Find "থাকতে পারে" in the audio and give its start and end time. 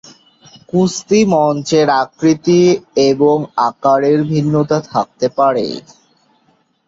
4.91-5.67